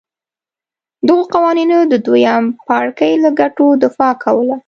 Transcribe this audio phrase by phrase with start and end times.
[1.07, 4.55] دغو قوانینو د دویم پاړکي له ګټو دفاع کوله.